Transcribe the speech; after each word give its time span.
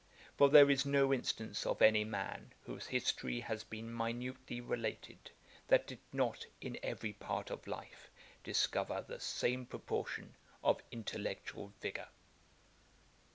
For, 0.35 0.49
there 0.49 0.71
is 0.71 0.83
no 0.83 1.13
instance 1.13 1.63
of 1.63 1.79
any 1.79 2.03
man, 2.03 2.53
whose 2.63 2.87
history 2.87 3.41
has 3.41 3.63
been 3.63 3.95
minutely 3.95 4.59
related, 4.59 5.29
that 5.67 5.85
did 5.85 5.99
not 6.11 6.47
in 6.59 6.79
every 6.81 7.13
part 7.13 7.51
of 7.51 7.67
life 7.67 8.09
discover 8.43 9.05
the 9.07 9.19
same 9.19 9.63
proportion 9.67 10.35
of 10.63 10.81
intellectual 10.91 11.71
vigour.' 11.81 12.09